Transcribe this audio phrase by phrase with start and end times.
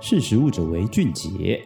[0.00, 1.60] 识食物者为俊杰。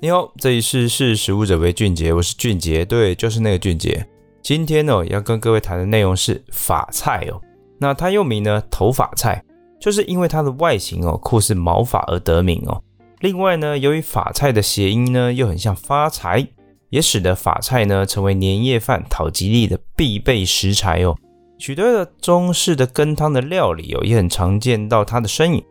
[0.00, 4.06] 你好，这里是识食物者为俊杰，我是俊杰，对，就是那个俊杰。
[4.40, 7.40] 今天呢，要跟各位谈的内容是法菜哦。
[7.80, 9.42] 那它又名呢头发菜，
[9.80, 12.80] 就是因为它的外形哦酷似毛发而得名哦。
[13.18, 16.46] 另外呢，由于法菜的谐音呢又很像发财，
[16.90, 21.16] 也使得法菜呢成为年夜饭讨吉利的必备食材哦。
[21.58, 25.64] 许多的中式的羹汤的料理哦，也很常见到它的身影。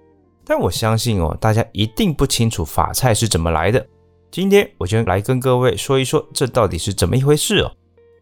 [0.50, 3.86] 但我相信哦，大家一定不清楚法菜是怎么来的。
[4.32, 7.72] 今天我就来跟各位说一说，这到底是怎么一回事哦。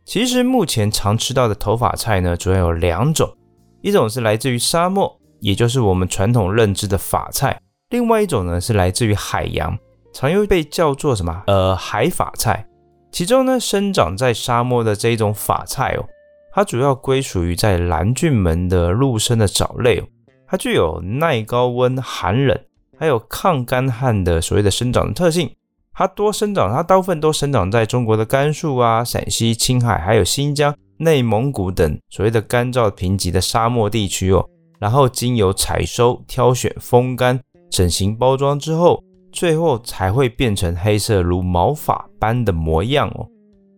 [0.04, 3.34] 其实目前常吃到的头发菜呢，主要有两种，
[3.82, 7.56] 一种是来自于沙漠，也就是我们传统认知的法菜；
[7.92, 9.80] 另外一种呢是来自于海洋，
[10.12, 11.44] 常又被叫做什么？
[11.48, 12.68] 呃，海法菜。
[13.10, 16.06] 其中呢，生长在沙漠的这一种法菜哦，
[16.54, 20.04] 它主要归属于在蓝菌门的陆生的藻类哦，
[20.48, 22.58] 它具有耐高温、寒冷，
[22.98, 25.52] 还有抗干旱的所谓的生长的特性。
[25.94, 34.48] 它多生长，它大部分都生长在中国的甘肃啊、陕西、青海，还有新疆、内蒙古等所谓的干燥贫瘠的沙漠地区哦。
[34.80, 37.40] 然后经由采收、挑选、风干、
[37.72, 43.28] 整形、包装之后，最后才会变成黑色如毛发般的模样哦。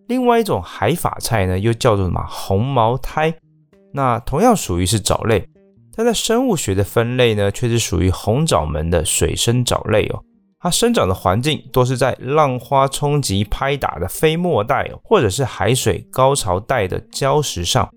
[0.07, 3.33] 另外一种海发菜呢，又叫做什么红毛苔？
[3.93, 5.47] 那同样属于是藻类，
[5.99, 10.23] 但在生物学的分类呢，却是属于红藻门的水生藻类哦。
[10.57, 17.89] 它生长的环境多是在浪花冲击拍打的飞沫带，或者是海水高潮带的礁石上。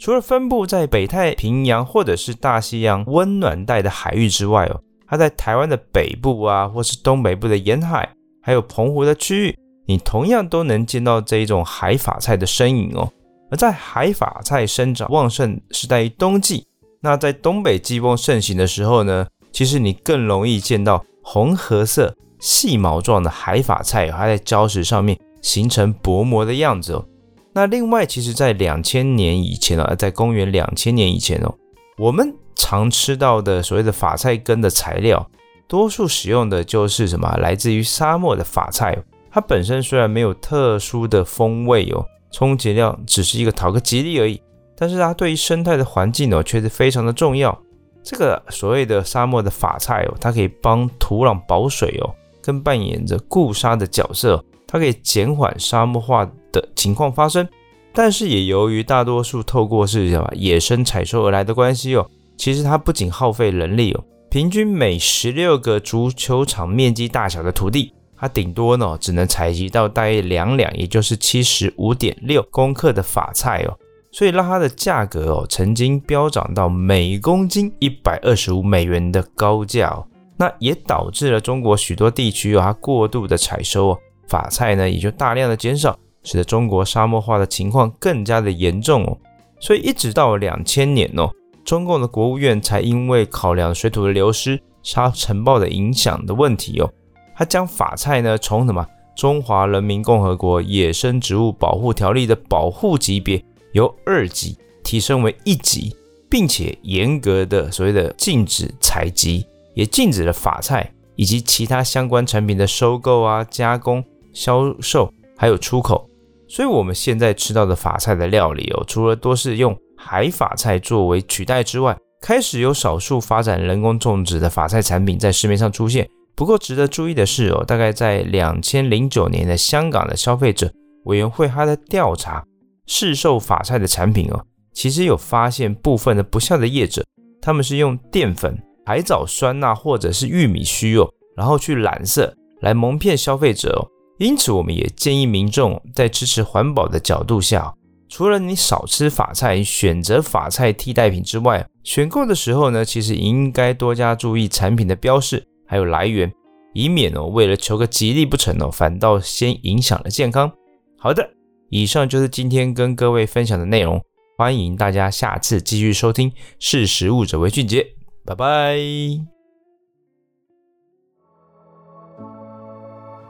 [0.00, 8.08] 除了分布在北太平洋或者是大西洋温暖带的海域之外哦，它在台湾的北部啊，或是东北部的沿海，
[8.42, 13.08] 还有澎湖的区域，你同样都能见到这一种海法菜的身影哦。
[13.52, 16.66] 而在海法菜生长旺盛是在于冬季，
[17.04, 21.04] 那在东北季风盛行的时候呢，其实你更容易见到。
[21.26, 27.06] 红褐色细毛状的海发菜，还在礁石上面形成薄膜的样子哦。
[27.54, 31.54] 那另外，其实，在两千年以前呢，在公元两千年以前哦，
[31.96, 35.26] 我们常吃到的所谓的发菜根的材料，
[35.66, 37.34] 多数使用的就是什么？
[37.38, 38.94] 来自于沙漠的发菜。
[39.30, 44.38] 它本身虽然没有特殊的风味哦，充其量只是一个讨个吉利而已，
[44.76, 47.56] 但是它对于生态的环境哦，却是非常的重要。
[48.02, 57.48] 这个所谓的沙漠的法菜哦，它可以帮土壤保水哦，跟扮演着固沙的角色，它可以减缓沙漠化的情况发生。
[57.94, 73.78] 但是也由于大多数透过是什么野生采收而来的关系哦，其实它不仅耗费人力哦，平均每十六个足球场面积大小的土地，它顶多呢只能采集到大约两两，也就是七十五点六公克的法菜哦。
[74.14, 83.98] 所以让它的价格哦，曾经飙涨到每公斤一百二十五美元的高价哦，那也导致了中国许多地区哦，它过度的采收哦，
[84.28, 89.18] 法菜呢也就大量的减少，使得中国沙漠化的情况更加的严重哦。
[89.58, 91.28] 所以一直到两千年哦，
[91.64, 96.88] 中共的国务院才因为考量水土的流失、沙尘暴的影响的问题哦，
[97.34, 98.86] 它将法菜呢从什么
[99.16, 103.44] 中华人民共和国野生植物保护条例的保护级别。
[103.74, 105.94] 由二级提升为一级，
[106.28, 114.02] 并且严格的所谓的禁止采集，也禁止了法菜以及其他相关产品的收购啊、加工、
[114.32, 116.08] 销售，还有出口。
[116.48, 126.08] 所以，我们现在吃到的法菜的料理哦，除了多是用海法菜作为取代之外，开始有少数发展人工种植的法菜产品在市面上出现。
[126.36, 130.70] 不过，值得注意的是哦，大概在两千零九年的香港的消费者
[131.04, 132.44] 委员会，它的调查。
[132.86, 137.04] 市售法菜的产品哦，其实有发现部分的不孝的业者，
[137.40, 143.88] 他们是用淀粉、海藻酸钠或者是玉米须哦，然后去染色来蒙骗消费者哦。
[144.18, 147.74] 因此，我们也建议民众在支持环保的角度下，
[148.08, 156.32] 除了你少吃法菜，选择法菜替代品之外，选购的时候呢，其实应该多加注意产品的标示还有来源，
[156.74, 160.52] 以免哦为了求个吉利不成哦，反倒先影响了健康。
[160.98, 161.28] 好的。
[161.70, 164.00] 以上就是今天跟各位分享的内容，
[164.36, 166.32] 欢迎大家下次继续收听。
[166.58, 167.86] 识时务者为俊杰，
[168.24, 168.76] 拜拜。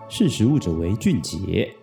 [0.09, 1.75] 识时务者为俊杰。